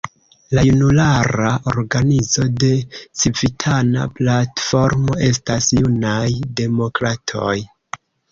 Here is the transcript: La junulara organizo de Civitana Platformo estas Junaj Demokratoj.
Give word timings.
La 0.57 0.61
junulara 0.67 1.49
organizo 1.71 2.45
de 2.63 2.69
Civitana 3.01 4.07
Platformo 4.21 5.19
estas 5.29 5.69
Junaj 5.83 6.33
Demokratoj. 6.63 7.55